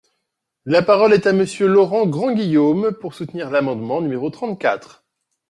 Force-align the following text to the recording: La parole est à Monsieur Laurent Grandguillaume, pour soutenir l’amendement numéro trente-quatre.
La 0.65 0.81
parole 0.81 1.13
est 1.13 1.27
à 1.27 1.31
Monsieur 1.31 1.67
Laurent 1.67 2.07
Grandguillaume, 2.07 2.91
pour 2.93 3.13
soutenir 3.13 3.51
l’amendement 3.51 4.01
numéro 4.01 4.31
trente-quatre. 4.31 5.05